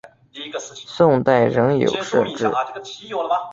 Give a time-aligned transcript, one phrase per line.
[0.87, 2.49] 宋代仍有设置。